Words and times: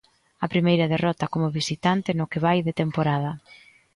A 0.45 0.47
primeira 0.53 0.89
derrota 0.93 1.31
como 1.33 1.53
vistante 1.59 2.09
no 2.17 2.29
que 2.31 2.43
vai 2.45 2.59
de 2.67 2.73
temporada. 2.81 3.31